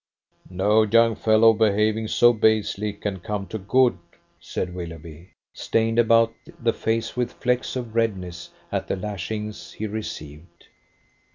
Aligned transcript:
"No 0.49 0.81
young 0.81 1.15
fellow 1.15 1.53
behaving 1.53 2.07
so 2.07 2.33
basely 2.33 2.91
can 2.91 3.19
come 3.19 3.45
to 3.49 3.59
good," 3.59 3.99
said 4.39 4.73
Willoughby, 4.73 5.33
stained 5.53 5.99
about 5.99 6.33
the 6.59 6.73
face 6.73 7.15
with 7.15 7.33
flecks 7.33 7.75
of 7.75 7.93
redness 7.93 8.49
at 8.71 8.87
the 8.87 8.95
lashings 8.95 9.73
he 9.73 9.85
received. 9.85 10.65